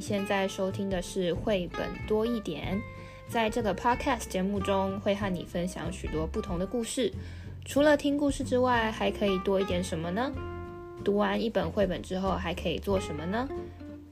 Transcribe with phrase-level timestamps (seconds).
[0.00, 2.80] 现在收听的是绘本多一点，
[3.28, 7.12] 在这个 podcast 节目中会和你分享许多不同的故事。
[7.64, 10.32] 除了听故事之外，还可以多一点什么呢？
[11.04, 13.48] 读完一本绘本之后，还可以做什么呢？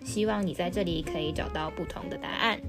[0.05, 2.61] 希望你在这里可以找到不同的答案。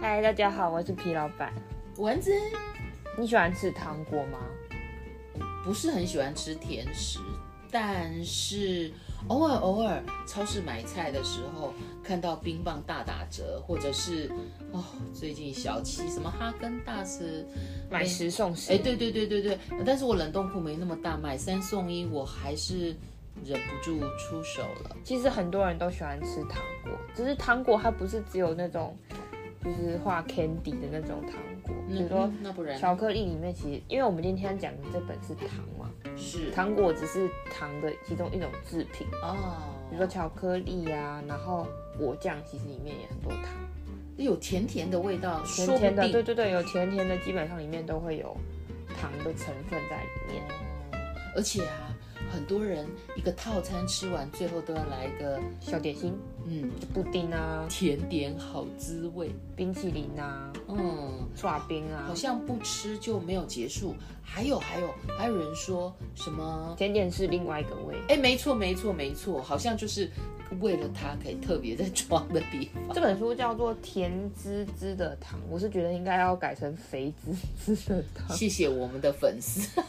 [0.00, 1.52] 嗨，大家好，我是皮老板。
[1.98, 2.30] 蚊子，
[3.18, 4.38] 你喜欢吃糖果吗？
[5.64, 7.18] 不是很喜欢吃甜食，
[7.72, 8.92] 但是
[9.26, 11.74] 偶尔偶尔超市买菜的时候
[12.04, 14.30] 看到冰棒大打折，或者是
[14.70, 17.44] 哦最近小七什么哈根达斯
[17.90, 22.94] 买十送十，哎对对对对对，但是我冷冻库没那么大，买三送一我还是
[23.44, 24.96] 忍不住出手了。
[25.02, 28.96] 其实很多人都喜欢吃糖果，只是糖果它不是只有那种。
[29.60, 31.34] 就是画 candy 的那种糖
[31.74, 32.30] 果，比如说
[32.78, 36.50] 巧克力里面其实，因为我们今天讲的这本是糖嘛，是。
[36.50, 39.06] 糖果只是糖的其中一种制品。
[39.22, 39.36] 哦，
[39.90, 41.66] 比如说巧克力呀、啊，然后
[41.98, 43.52] 果酱其实里面也很多糖，
[44.16, 48.36] 有甜甜的味道，甜甜的，对对对，有甜甜的，基本上里面都会有
[49.00, 50.98] 糖的成分在里面，哦、
[51.36, 51.94] 而且啊。
[52.30, 56.12] 很多人一个套餐吃完，最后都要来一个小点心，
[56.50, 63.94] 嗯，布丁啊，甜点好滋味，冰淇淋啊，嗯，刷冰啊，好像不吃就没有结束。
[64.22, 67.96] 还有还有还有人说什么甜点是另外一个味？
[68.08, 70.10] 哎，没错没错没错，好像就是
[70.60, 72.94] 为了它可以特别在装的地方。
[72.94, 78.36] 这本书叫做《甜滋滋的糖》，我是觉得应该要改成肥滋滋的糖。
[78.36, 79.80] 谢谢我们的粉丝。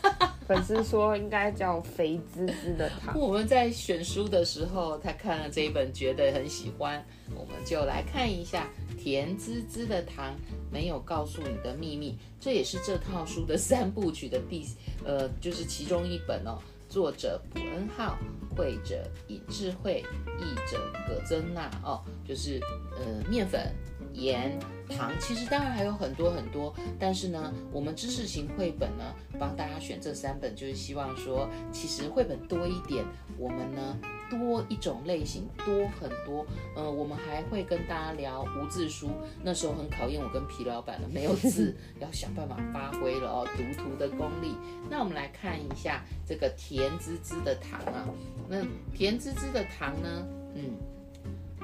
[0.50, 3.16] 粉丝说应该叫肥滋滋的糖。
[3.16, 7.05] 我们在选书的时候，他看了这一本，觉得很喜欢，
[7.36, 8.67] 我们就来看一下
[9.00, 10.33] 《甜滋滋的糖》，
[10.72, 12.17] 没有告诉你的秘密。
[12.39, 14.65] 这也是这套书的三部曲的第，
[15.05, 16.58] 呃，就是其中一本哦。
[16.89, 18.17] 作者卜恩浩，
[18.58, 20.04] 绘者尹智慧，
[20.39, 22.59] 译者葛曾娜哦，就是
[22.98, 23.71] 呃面粉。
[24.19, 24.59] 盐、
[24.89, 33.05] 糖，其实当然还有很多很多，但是呢，我们知识型绘本呢，帮大家选这三本，就是希望说，其实绘本多一点，
[33.37, 33.97] 我们呢
[34.29, 36.45] 多一种类型，多很多。
[36.75, 39.09] 呃，我们还会跟大家聊无字书，
[39.43, 44.55] 那时候很考验我跟皮老板了，没有字，要想办法发挥了哦，读图的功力。
[44.89, 48.05] 那我们来看一下这个甜滋滋的糖啊，
[48.49, 50.75] 那甜滋滋的糖呢，嗯，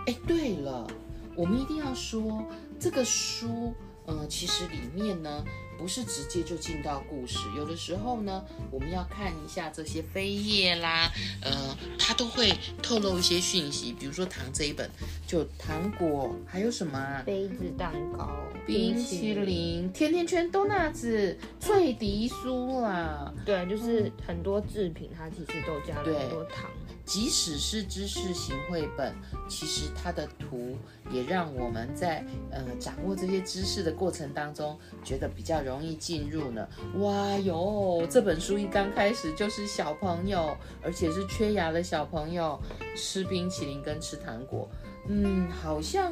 [0.07, 0.87] 哎，对了。
[1.35, 2.45] 我们一定要说，
[2.79, 3.73] 这个书，
[4.05, 5.43] 呃，其实里面呢，
[5.77, 14.89] 不是直接就进到故事，有的时候呢，我们要看一下这些扉页啦，呃，它都会透露一些讯息，比如说糖这一本，
[15.27, 17.21] 就糖果，还有什么啊？
[17.25, 18.29] 杯子蛋糕、
[18.65, 26.69] 冰淇淋、甜甜圈、多纳子、脆迪酥啦，对，就是很多制品，它其实都加了很多糖。
[27.05, 29.13] 即使是知识型绘本，
[29.47, 30.75] 其实它的图
[31.11, 36.67] 也让我们在呃掌握这些知识的过程当中，觉得比较容易进入呢。
[36.95, 42.59] 哇哟，这本书一刚开始就是小朋友，而且是缺牙的小朋友
[42.95, 44.67] 吃冰淇淋跟吃糖果。
[45.07, 46.11] 嗯，好像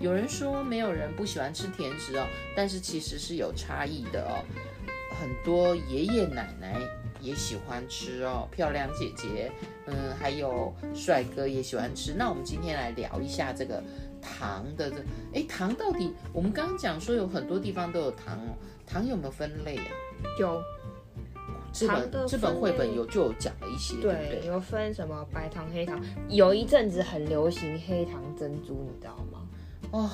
[0.00, 2.26] 有人说没有人不喜欢吃甜食哦，
[2.56, 4.42] 但是其实是有差异的哦。
[5.18, 6.78] 很多爷爷奶奶
[7.26, 9.50] 也喜欢吃哦，漂亮姐姐，
[9.86, 12.14] 嗯，还有帅哥也喜欢吃。
[12.16, 13.82] 那我们今天来聊一下这个
[14.22, 14.96] 糖的这，
[15.34, 18.54] 哎，糖到底我们刚刚讲说有很多地方都有糖哦，
[18.86, 19.90] 糖有没有分类啊？
[20.38, 20.62] 有，
[21.72, 29.48] 这本这本绘本有就有讲了一些，对，对，对，有分什么白糖、黑糖，有一阵子很流行黑糖珍珠，你知道吗？
[29.90, 30.10] 哦。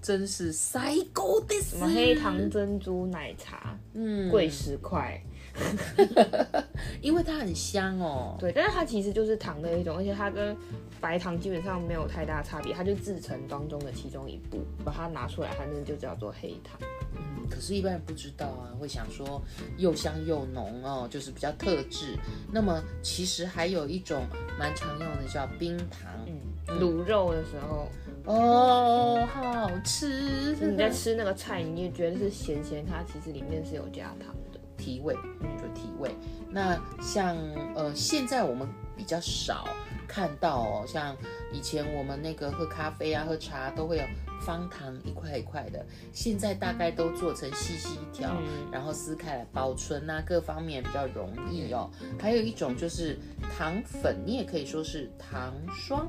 [0.00, 5.20] 真是塞狗的什么黑糖珍珠奶茶，嗯，贵十块，
[7.00, 8.36] 因为它很香哦。
[8.38, 10.56] 对，但是它其实就是糖的一种，而且它跟
[11.00, 16.78] 白糖基本上没有太大差别，它就制成当中的其中一步，把它拿出来，它那就叫做黑糖。
[17.16, 19.42] 嗯，可是，一般人不知道啊，会想说
[19.76, 22.16] 又香又浓哦，就是比较特质。
[22.52, 24.26] 那么，其实还有一种
[24.58, 27.88] 蛮常用的叫冰糖，嗯，卤肉的时候。
[28.30, 30.54] 哦，好吃！
[30.60, 34.47] 你在吃那个菜，你也觉得是咸咸，它其实里面是有加糖的，
[34.78, 36.14] 提味，嗯，就提味。
[36.48, 37.36] 那像
[37.74, 38.66] 呃，现在我们
[38.96, 39.68] 比较少
[40.06, 41.14] 看到哦，像
[41.52, 44.04] 以前我们那个喝咖啡啊、喝茶都会有
[44.40, 51.90] 方糖一块一块的，现在大概都做成细细一条，嗯、然后撕开来保存啊，各方面比较容易哦。
[52.18, 53.18] 还有一种就是
[53.58, 56.08] 糖粉，你也可以说是糖霜。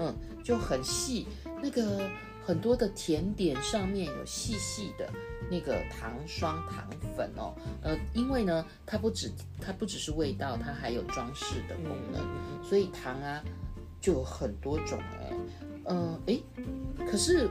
[0.00, 0.12] 嗯，
[0.42, 1.28] 就很细，
[1.62, 2.00] 那个
[2.44, 5.08] 很多的甜点上面有细细的
[5.50, 9.30] 那个糖霜、糖粉哦，呃，因为呢，它不止
[9.60, 12.22] 它不只是味道，它还有装饰的功能，
[12.62, 13.42] 所以糖啊
[14.00, 15.32] 就有很多种哎，
[15.86, 16.38] 嗯，哎，
[17.10, 17.48] 可是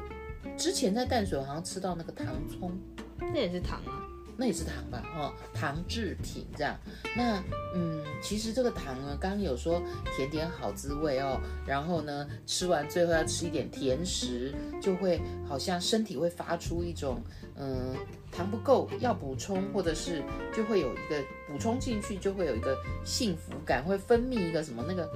[0.56, 2.72] 之前在淡水好像吃到那个糖葱，
[3.20, 4.08] 那也是糖啊。
[4.36, 6.76] 那也是糖吧，哦，糖制品这样。
[7.16, 7.42] 那
[7.76, 9.82] 嗯，其实这个糖呢，刚刚有说
[10.16, 17.22] 甜点好滋味哦，然后呢，吃完最后要吃一点甜食，就会好像身体会发出一种
[17.56, 17.96] 嗯，
[18.32, 20.24] 糖不够要补充，或者是
[20.56, 22.76] 就会有一个补充进去，就会有一个
[23.06, 25.08] 幸福感，会分泌一个什么那个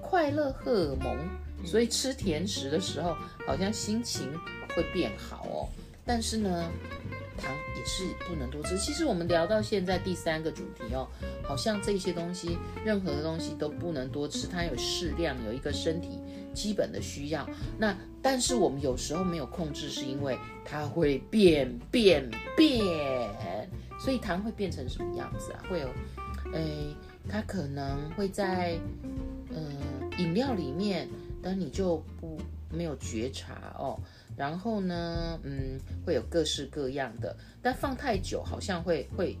[0.00, 1.18] 快乐荷尔蒙，
[1.66, 3.16] 所以吃甜食的时候
[3.46, 4.32] 好像心情
[4.76, 5.68] 会变好哦。
[6.06, 6.70] 但是呢。
[7.36, 8.76] 糖也是不能多吃。
[8.78, 11.08] 其实我们聊到现在第三个主题哦，
[11.42, 16.20] 好像这些东西，任何的东西都不能多吃，它有适量，有一个身体
[16.54, 17.48] 基本的需要。
[17.78, 25.62] 那但是我们有时候没有控制，是因为它会变变变，所以糖会变成什么样子啊？
[25.68, 25.88] 会有，
[26.52, 26.60] 哎，
[27.28, 28.78] 它可能会在
[29.50, 31.08] 嗯、呃、饮料里面，
[31.42, 32.38] 但你就不
[32.70, 33.98] 没有觉察哦。
[34.36, 39.36] 然后呢，嗯，会有各式各样的，但放太久好像会会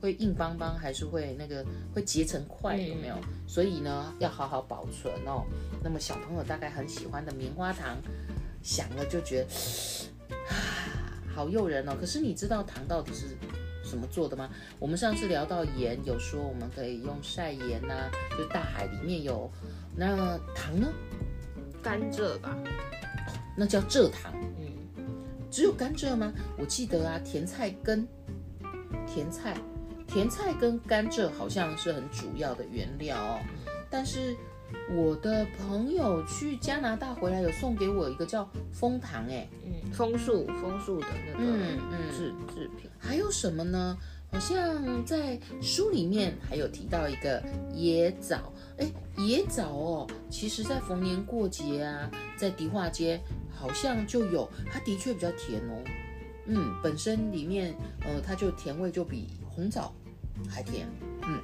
[0.00, 3.14] 会硬邦邦，还是会那个会结成块，有没有？
[3.16, 5.44] 嗯、所以呢，要好好保存哦。
[5.82, 7.96] 那么小朋友大概很喜欢的棉花糖，
[8.62, 9.46] 想了就觉得
[10.48, 10.54] 啊，
[11.34, 11.96] 好诱人哦。
[11.98, 13.36] 可是你知道糖到底是
[13.82, 14.48] 什么做的吗？
[14.78, 19.50] 我们上次聊到盐，有说我们可以用晒盐呐、啊，就大海里面有。
[19.96, 20.86] 那糖呢？
[21.82, 22.56] 甘蔗吧。
[23.60, 24.32] 那叫蔗糖，
[24.96, 25.04] 嗯，
[25.50, 26.32] 只有甘蔗吗？
[26.56, 28.08] 我记得啊，甜菜根、
[29.06, 29.54] 甜菜、
[30.06, 33.38] 甜菜跟甘蔗好像是很主要的原料哦。
[33.90, 34.34] 但是
[34.96, 42.90] 我的朋友去加拿大回来，有送给我一个叫枫糖，哎，嗯，枫树、枫树的那个嗯嗯制制品。
[42.98, 43.94] 还有什么呢？
[44.32, 47.42] 好像在书里面还有提到一个
[47.74, 53.20] 椰枣，哎，椰枣哦，其实在逢年过节啊，在迪化街。
[53.60, 55.84] 好像就有，它的确比较甜哦，
[56.46, 59.94] 嗯，本身里面呃，它就甜味就比红枣
[60.48, 60.88] 还甜，
[61.22, 61.38] 嗯，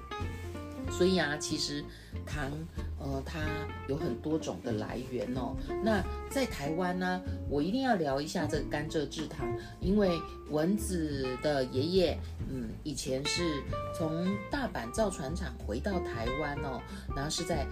[0.90, 1.84] 所以啊，其实
[2.24, 2.50] 糖
[2.98, 3.40] 呃，它
[3.86, 5.54] 有很多种的来源哦。
[5.84, 7.20] 那在台湾呢，
[7.50, 9.46] 我一定要聊一下这个甘蔗制糖，
[9.80, 10.18] 因为
[10.48, 12.18] 蚊子的爷爷，
[12.48, 13.62] 嗯，以前是
[13.94, 16.80] 从大阪造船厂回到台湾哦，
[17.14, 17.66] 然后是在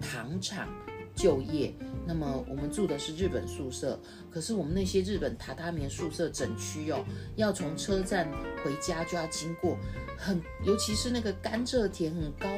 [0.00, 0.66] 糖厂。
[1.14, 1.74] 就业，
[2.06, 3.98] 那么我们住的是日本宿舍，
[4.30, 7.04] 可是我们那些日本榻榻米宿舍整区哦，
[7.36, 8.30] 要从车站
[8.64, 9.76] 回家就要经过
[10.16, 12.48] 很，尤其是那个甘蔗田很高，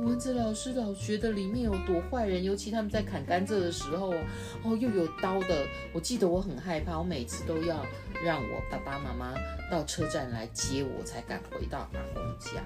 [0.00, 4.14] 蚊子老师老觉得里面有多坏人，尤其他们在砍甘蔗的时候
[4.62, 7.84] 哦，又有刀的，我记得我很害怕，我每次都要
[8.24, 9.34] 让我爸爸妈妈
[9.70, 12.62] 到车站来接我，才敢回到阿公家。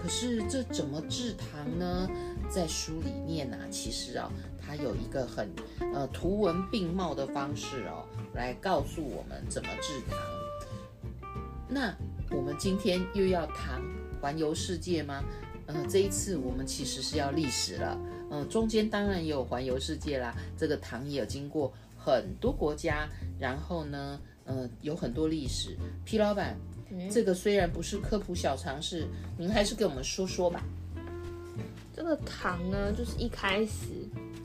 [0.00, 2.08] 可是这怎么制糖呢？
[2.48, 4.30] 在书里面啊，其实啊，
[4.60, 5.48] 它有一个很
[5.92, 8.04] 呃图文并茂的方式哦，
[8.34, 10.18] 来告诉我们怎么制糖。
[11.68, 11.94] 那
[12.30, 13.82] 我们今天又要糖
[14.20, 15.22] 环游世界吗？
[15.66, 17.98] 呃，这一次我们其实是要历史了。
[18.30, 20.34] 嗯、呃，中间当然也有环游世界啦。
[20.56, 23.06] 这个糖也有经过很多国家，
[23.38, 25.76] 然后呢，呃，有很多历史。
[26.04, 26.56] 皮老板。
[27.10, 30.64] 这个虽然不是科普小常识，您还是给我们说说吧。
[31.98, 33.88] 这个糖呢，就是一开始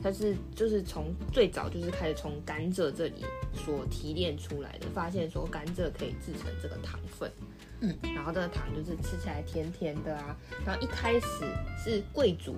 [0.02, 7.30] 它是就是从最早就是开始从甘蔗这里所提炼出来的，发现说甘蔗可以制成这个糖分，
[7.78, 10.36] 嗯，然后这个糖就是吃起来甜甜的啊。
[10.66, 11.44] 然后一开始
[11.78, 12.56] 是贵族，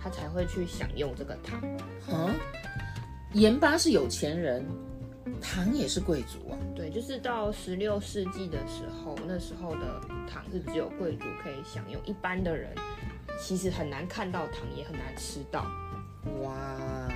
[0.00, 1.60] 他才会去享用这个糖。
[2.10, 2.34] 嗯，
[3.34, 4.64] 盐巴是有钱人。
[5.40, 12.70] 糖也是贵族啊，对，就是到十六世纪的时候，那时候的糖是只有贵族可以享用，一般的人
[13.38, 15.66] 其实很难看到糖，也很难吃到。
[16.42, 17.08] 哇！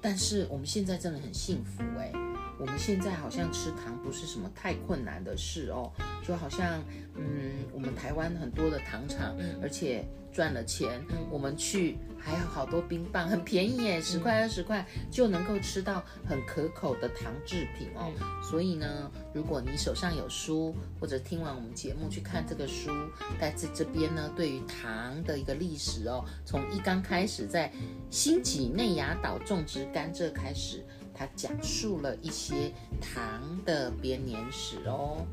[0.00, 2.12] 但是我们现在真的很幸福哎，
[2.58, 5.90] 我们现在好像吃糖不是什么太困难的事哦，
[6.26, 6.82] 就好像
[7.16, 10.04] 嗯，我们台湾很多的糖厂，嗯、而且。
[10.30, 18.12] 赚了钱，嗯、我们去还有好多冰棒，很便宜耶，十块二十块就能够吃到很可口的糖制品哦。
[18.20, 22.92] 嗯、所以呢，如果你手上有书，或者听完我们节目去看这个书，
[23.40, 27.72] 在这这边呢，对于糖的一个历史哦，从一刚开始在
[28.10, 30.84] 新几内亚岛种植甘蔗开始，
[31.18, 35.26] 它讲述了一些糖的编年史哦。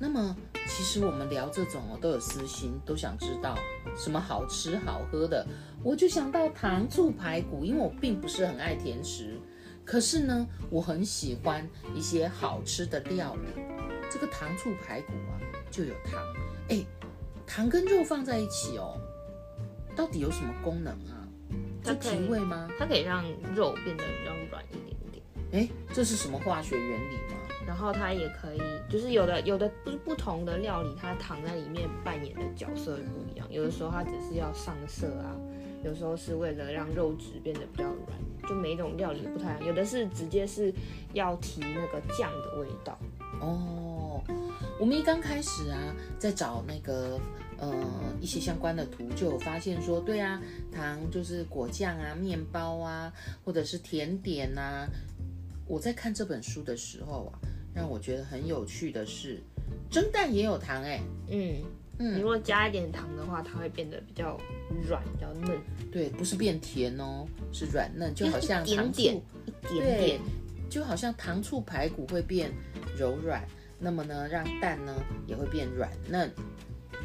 [0.00, 0.36] 那么，
[0.68, 3.56] 其实我们聊这种哦，都有私心，都想知道
[3.96, 5.46] 什么好吃好喝的。
[5.82, 9.40] 我就想到糖醋排骨，因为我并不是很爱甜食，
[9.84, 13.62] 可是呢，我很喜欢一些好吃的料理。
[14.10, 15.38] 这个糖醋排骨啊，
[15.70, 16.20] 就有糖。
[16.68, 16.84] 哎，
[17.46, 19.00] 糖跟肉放在一起哦，
[19.94, 21.26] 到底有什么功能啊？
[21.82, 22.68] 它提味吗？
[22.78, 24.87] 它可以让肉变得比较软一点点。
[25.52, 27.36] 哎，这是什么化学原理吗？
[27.66, 33.46] 然后它也可以，就是有的有的不不同的料理，它躺在里面扮演的角色不一样。
[33.50, 35.36] 有的时候它只是要上色啊，
[35.84, 39.66] 有时候是为了让肉质变得比较软，就每一种料理不太一样。
[39.66, 40.72] 有的是直接是
[41.12, 42.98] 要提那个酱的味道。
[43.40, 44.22] 哦，
[44.80, 47.20] 我们一刚开始啊，在找那个
[47.58, 47.70] 呃
[48.18, 50.40] 一些相关的图，就有发现说，对啊，
[50.72, 53.12] 糖就是果酱啊、面包啊，
[53.44, 54.88] 或者是甜点啊。
[55.68, 57.38] 我在看这本书的时候啊。
[57.74, 59.40] 让我觉得很有趣的是，
[59.88, 61.62] 蒸蛋也有糖哎，嗯
[61.98, 64.36] 嗯，你如果加一点糖的话，它会变得比较
[64.88, 65.56] 软，比较嫩。
[65.92, 69.22] 对，不是变甜哦，是软嫩，就好像糖醋，一点
[69.62, 70.20] 点，一点点，
[70.68, 72.50] 就好像糖醋排骨会变
[72.98, 73.46] 柔软，
[73.78, 74.92] 那么呢，让蛋呢
[75.28, 76.28] 也会变软嫩。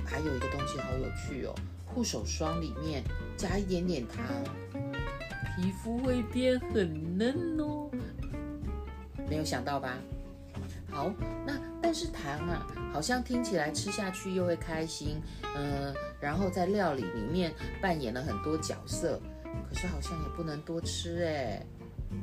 [0.04, 1.54] 还有一个东西好有趣哦，
[1.86, 3.04] 护手霜里面
[3.38, 4.26] 加一点点糖，
[5.56, 7.73] 皮肤会变很嫩哦，
[9.34, 9.98] 没有想到吧？
[10.92, 11.12] 好，
[11.44, 15.20] 那但是糖啊，好像听起来吃下去又会开心，
[15.56, 19.20] 嗯、呃，然后在料理里面扮演了很多角色，
[19.68, 21.66] 可是好像也不能多吃哎，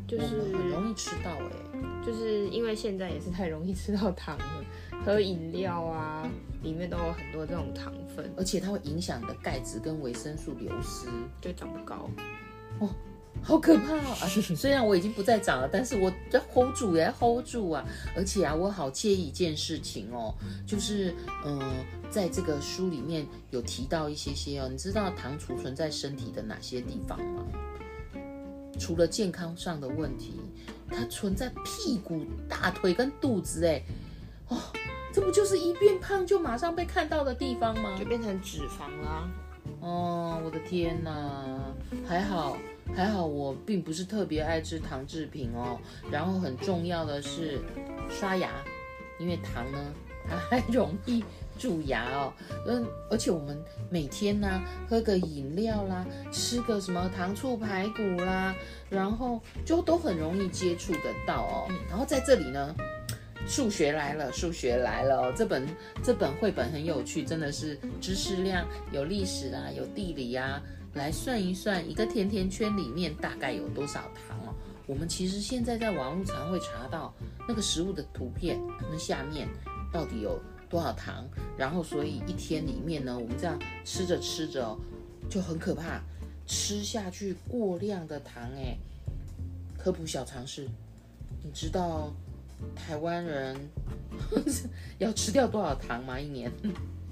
[0.07, 4.65] 就是很容易吃到哎，就是因为现在也是太容易吃到糖了，
[5.05, 6.31] 喝饮料啊，
[6.63, 11.09] 里面都有很多这种糖分，而且它会影响你的钙质跟维生素流失，
[11.41, 12.09] 就长不高
[12.79, 12.89] 哦。
[13.43, 14.29] 好可怕啊！
[14.55, 17.85] 虽然我已经不再长了，但是我要 hold 住，也要 hold 住啊！
[18.15, 20.35] 而且啊，我好介意一件事情哦，
[20.67, 21.67] 就是嗯、呃，
[22.11, 27.45] 在这个书里面有提到一些些哦，你知道糖储存在身体的哪些地方吗？
[28.79, 30.35] 除了健康上的问题，
[30.89, 33.83] 它存在屁股、大腿跟肚子，哎，
[34.49, 34.57] 哦，
[35.13, 37.97] 这不就是一变胖就马上被看到的地方吗？
[37.99, 39.29] 就变成脂肪啦！
[39.81, 41.75] 哦，我的天哪，
[42.07, 42.57] 还好。
[42.95, 45.79] 还好我并不是特别爱吃糖制品哦，
[46.11, 47.59] 然后很重要的是
[48.09, 48.51] 刷牙，
[49.19, 49.79] 因为糖呢
[50.29, 51.25] 它还容易
[51.59, 52.33] 蛀牙哦。
[52.67, 58.55] 嗯，而且我们每天呢喝个饮料啦，吃个什么糖醋排骨啦，
[58.91, 61.69] 然后就都很容易接触得到哦。
[61.89, 62.75] 然后在这里呢，
[63.47, 65.33] 数学来了，数学来了哦。
[65.35, 65.67] 这本
[66.03, 70.61] 这本绘本很有趣，真的是知识量有历史啊，有地理啊。
[70.95, 74.55] 来算一算，一个甜甜圈里面大概有多少糖哦？
[74.87, 77.15] 我们其实现在在网络常会查到
[77.47, 79.49] 那个食物的图片，那下面
[79.93, 81.25] 到底有多少糖？
[81.57, 84.77] 然后所以一天里面呢，我们这样吃着吃着，
[85.29, 86.03] 就很可怕，
[86.47, 88.77] 吃下去过量的糖哎。
[89.79, 90.69] 科普小常识，
[91.43, 92.13] 你知道
[92.75, 93.57] 台湾人
[94.99, 96.19] 要吃掉多少糖吗？
[96.21, 96.53] 一年？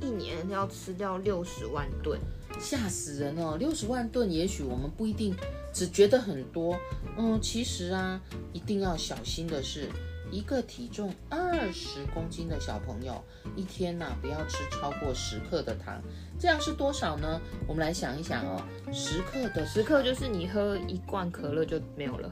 [0.00, 2.18] 一年要吃掉六十万吨。
[2.58, 3.56] 吓死人哦！
[3.56, 5.32] 六十万吨，也许我们不一定
[5.72, 6.76] 只觉得很多，
[7.16, 8.20] 嗯，其实啊，
[8.52, 9.88] 一定要小心的是，
[10.32, 13.22] 一个体重二十公斤的小朋友，
[13.54, 16.02] 一天呐、啊，不要吃超过十克的糖，
[16.36, 17.40] 这样是多少呢？
[17.68, 18.60] 我们来想一想哦，
[18.92, 22.28] 十克的十克就是你喝一罐可乐就没有了，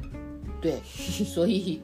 [0.60, 1.80] 对， 所以。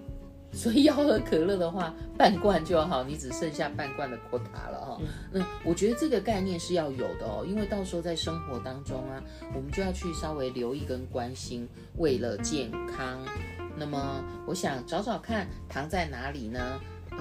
[0.53, 5.01] 所以要喝可乐的话，半罐就好，你只剩下半罐的 quota 了哈。
[5.33, 9.23] 那，我觉得这个概念是要有的哦，因为到时候在生活当中啊，
[9.55, 11.67] 我们就要去稍微留意跟关心，
[11.97, 13.19] 为了健康。
[13.75, 16.61] 那么，我想找找看糖在哪里呢？
[17.11, 17.19] 呃，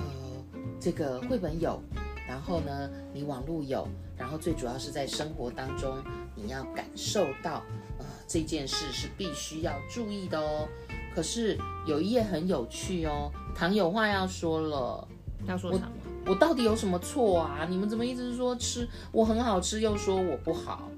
[0.80, 1.82] 这个绘本有，
[2.28, 6.04] 然后呢，你网络有，然后最主要是在生活当中，
[6.36, 7.64] 你要感受到，
[7.98, 10.68] 呃，这件事是必须要注意的哦。
[11.16, 15.08] 可是有一页很有趣哦，糖有话要说了，
[15.48, 15.98] 要说糖吗？
[16.26, 17.66] 我到底有什么错啊？
[17.70, 20.90] 你们怎么一直说吃我很好吃，又说我不好？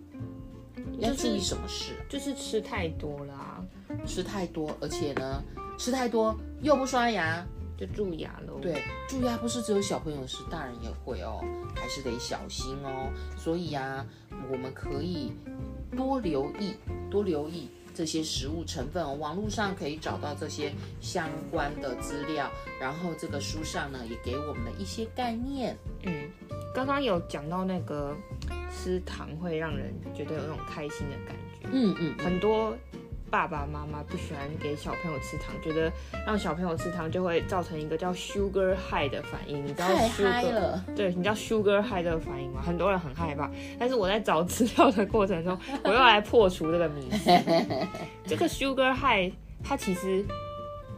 [0.99, 1.93] 要注意什么事？
[2.07, 3.63] 就是吃太多了啊，
[4.05, 5.41] 吃太多，而且呢，
[5.77, 7.45] 吃太多又不刷牙，
[7.77, 8.59] 就蛀牙喽。
[8.61, 11.43] 对，蛀牙不是只有小朋友的事，大人也会哦，
[11.75, 13.11] 还是得小心哦。
[13.35, 14.05] 所以啊，
[14.51, 15.31] 我们可以
[15.97, 16.75] 多留意，
[17.09, 17.69] 多留意。
[17.93, 25.77] 这些食物成分哦，网络上可以找到这些相关的资料，然后这个书上呢也给我们了一些概念。
[26.03, 26.29] 嗯，
[26.73, 28.15] 刚刚有讲到那个
[28.71, 31.69] 吃糖会让人觉得有一种开心的感觉。
[31.71, 32.75] 嗯嗯，很多。
[33.33, 35.91] 爸爸妈妈不喜欢给小朋友吃糖，觉得
[36.23, 39.65] 让小朋友吃糖就会造成一个叫 sugar high 的反应。
[39.65, 42.61] 你知道 sugar, 对，你知道 sugar high 的反应吗？
[42.63, 43.49] 很多人很害怕。
[43.79, 47.09] 但是我在找资料的过程中，我又来破除这个谜。
[48.23, 50.23] 这个 sugar high 它其实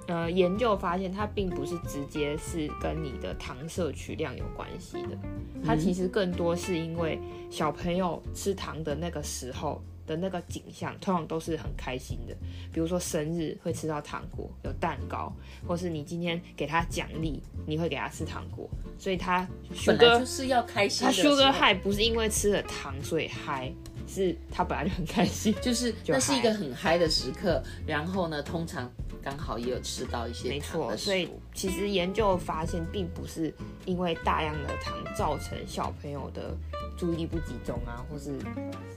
[0.07, 5.17] 呃，研究发现它并不是直接是跟你的糖摄取量有关系的，
[5.65, 7.17] 它其实更多是因为
[7.49, 12.35] 小朋友吃糖的那个时候的那个景象，通常都是很开心的。
[12.71, 15.31] 比如说生日会吃到糖果，有蛋糕，
[15.67, 19.47] 或是你今天给他奖励，你会给他吃糖果，所以他
[19.85, 21.07] 本来就是要开心。
[21.07, 23.71] 他 sugar high 不是因为吃了糖所以嗨。
[24.07, 27.59] 是他本来就很开心，就是那是一个很嗨的时刻。
[27.87, 28.87] 然后呢，通常
[29.19, 33.51] 刚好也有吃到一些没错，所以其实研究发现，并不是
[33.83, 36.55] 因为大量的糖造成小朋友的
[36.97, 38.37] 注意力不集中啊，或是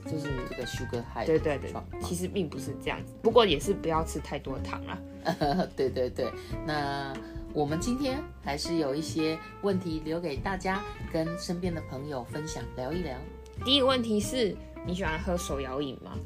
[0.05, 1.25] 就是这个 sugar high。
[1.25, 3.13] 对对对，其实并不是这样子。
[3.21, 4.97] 不过也是不要吃太多糖啦。
[5.75, 6.31] 对对对，
[6.65, 7.13] 那
[7.53, 13.17] 我们今天还是有一些问题留给大家，跟身边的朋友分享聊一聊。
[13.63, 14.55] 第一个问题是。
[14.87, 16.17] 你喜欢喝手摇饮吗？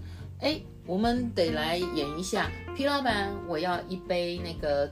[0.41, 2.51] 哎，我们得来演一下。
[2.75, 4.89] 皮老板，我要一杯那个，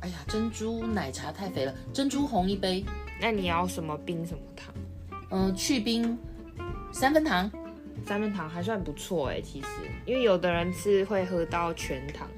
[0.00, 2.84] 哎呀，珍珠奶茶太肥了，珍珠红一杯。
[3.20, 4.74] 那你要什么冰什么糖？
[5.34, 6.16] 嗯，去冰，
[6.92, 7.50] 三分糖。
[8.06, 9.66] 三分糖还算不错哎，其实，
[10.06, 12.28] 因为有的人是会喝到全糖。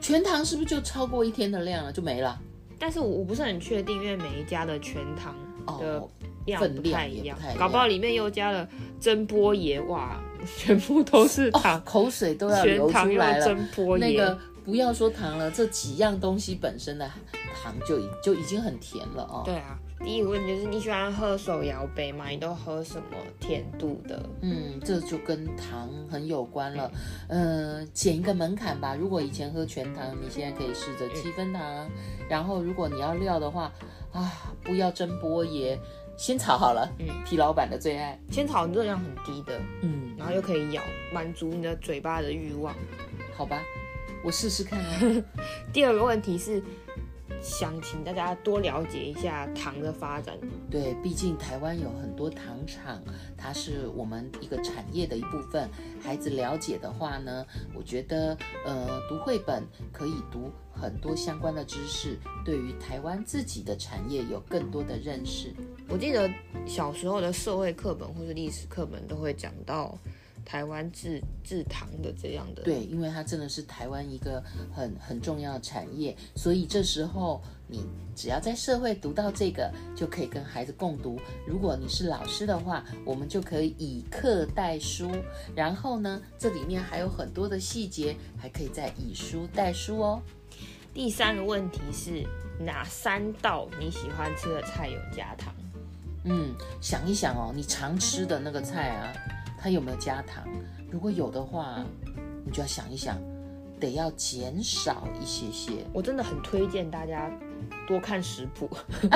[0.00, 2.38] 全糖是不是就超过一天的量了，就没了？
[2.78, 5.34] 但是我我不是很确定，因为每一家的全糖
[5.80, 5.98] 的。
[5.98, 6.10] 哦
[6.46, 8.68] 量不太一样，样搞不好里面又加了
[9.00, 10.20] 蒸波爷，哇，
[10.58, 13.46] 全部都是糖，哦、口水都要流出来了。
[13.46, 17.10] 珍波椰那个不要说糖了，这几样东西本身的
[17.62, 19.40] 糖就已就已经很甜了哦。
[19.42, 22.28] 对啊，第一个问题就是你喜欢喝手摇杯吗？
[22.28, 24.22] 你都喝什么甜度的？
[24.42, 26.90] 嗯，这就跟糖很有关了。
[27.28, 28.94] 嗯、呃，减一个门槛吧。
[28.94, 31.62] 如果以前喝全糖，你现在可以试着七分糖。
[31.62, 31.90] 嗯、
[32.28, 33.72] 然后如果你要料的话，
[34.12, 35.78] 啊，不要蒸波椰。
[36.16, 38.16] 仙草好了，嗯，皮老板的最爱。
[38.30, 40.82] 仙草热量很低的，嗯，然后又可以咬，
[41.12, 42.72] 满足你的嘴巴的欲望。
[43.36, 43.60] 好吧，
[44.22, 45.00] 我试试看啊。
[45.72, 46.62] 第二个问题是，
[47.42, 50.38] 想请大家多了解一下糖的发展。
[50.70, 53.02] 对，毕竟台湾有很多糖厂，
[53.36, 55.68] 它是我们一个产业的一部分。
[56.02, 60.50] 孩子了解的话呢，我觉得，呃，读绘本可以读。
[60.76, 65.54] 很多相关的知识，对于台湾自己的产业有更多的认识。
[65.88, 66.28] 我记得
[66.66, 69.96] 小时候的社会课本或是历史课本都会讲到
[70.44, 72.62] 台湾制制糖的这样的。
[72.62, 81.18] 对，因为它真的是台湾一个很很重要的产业，所以这时候你只要在社会读到这个，就可以跟孩子共读。
[81.46, 85.10] 如果你是老师的话，我们就可以以课代书，
[85.54, 90.22] 然后呢，这里面还有很多的细节，还可以再以书代书哦。
[90.92, 92.24] 第三个问题是
[92.64, 95.52] 哪三道你喜欢吃的菜有加糖？
[96.22, 99.12] 嗯，想一想哦，你常吃的那个菜啊，
[99.64, 100.46] 它有没有加糖？
[100.90, 101.82] 如果有的话，
[102.44, 103.16] 你就要想一想，
[103.80, 105.86] 得要减少一些些。
[105.90, 107.30] 我真的很推荐大家
[107.88, 108.68] 多看食谱，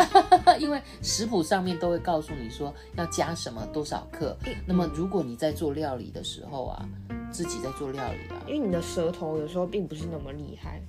[0.58, 4.34] 因为食谱上面都会告诉你说要加什么多少克。
[4.46, 6.88] 嗯，那么如果你在做料理的时候啊，
[7.30, 10.80] 自己在做料理啊，因为你的舌头有时候并不是那么厉害。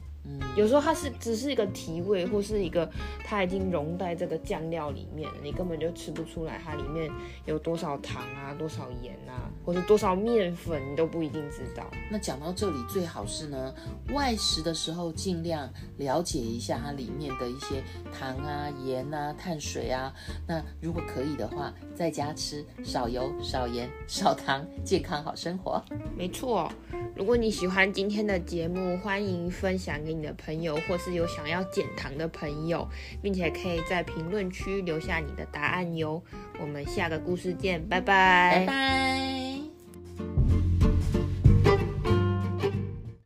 [0.56, 2.90] 有时候它是只是一个提味，或是一个
[3.24, 7.10] 它已经融在这个酱料里面，你根本就吃不出来它里面
[7.46, 11.90] 有多少糖啊、多少盐啊，或者多少面粉，你都不一定知道。
[12.12, 13.74] 那讲到这里，最好是呢，
[14.14, 20.14] 外食的时候尽量了解一下它里面的一些糖啊、盐啊、碳水啊。
[20.48, 25.82] 那如果可以的话，在家吃少油、少盐、少糖，健康好生活。
[26.18, 26.70] 没错。
[27.16, 32.88] 如果你喜欢今天的节目，欢迎分享给你的朋友，或是有想要减糖的朋友，
[33.22, 36.22] 并且可以在评论区留下你的答案哟。
[36.60, 39.39] 我们下个故事见，拜拜，拜拜。